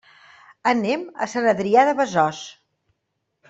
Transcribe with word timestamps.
Anem 0.71 1.03
a 1.25 1.29
Sant 1.35 1.51
Adrià 1.53 1.87
de 1.91 1.95
Besòs. 2.03 2.43